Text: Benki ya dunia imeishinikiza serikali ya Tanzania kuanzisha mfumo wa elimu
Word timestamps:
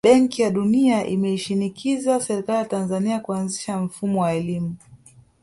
Benki 0.05 0.41
ya 0.41 0.49
dunia 0.51 1.05
imeishinikiza 1.07 2.19
serikali 2.21 2.57
ya 2.59 2.65
Tanzania 2.65 3.19
kuanzisha 3.19 3.77
mfumo 3.77 4.21
wa 4.21 4.33
elimu 4.33 4.75